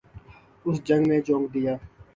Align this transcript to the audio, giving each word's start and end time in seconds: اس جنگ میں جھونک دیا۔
اس 0.65 0.77
جنگ 0.87 1.03
میں 1.07 1.19
جھونک 1.25 1.53
دیا۔ 1.53 1.73